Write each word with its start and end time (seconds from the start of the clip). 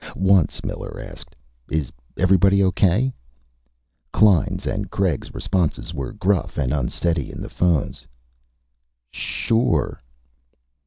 Once 0.15 0.63
Miller 0.65 0.99
asked, 0.99 1.35
"Is 1.69 1.91
everybody 2.17 2.63
okay?" 2.63 3.13
Klein's 4.11 4.65
and 4.65 4.89
Craig's 4.89 5.31
responses 5.31 5.93
were 5.93 6.11
gruff 6.11 6.57
and 6.57 6.73
unsteady 6.73 7.29
in 7.31 7.39
the 7.39 7.49
phones. 7.49 8.07
"Sure...." 9.11 10.01